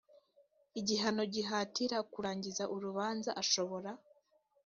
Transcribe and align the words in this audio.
igihano 0.79 1.23
gihatira 1.33 1.97
kurangiza 2.13 2.63
urubanza 2.75 3.29
ashobora 3.41 3.91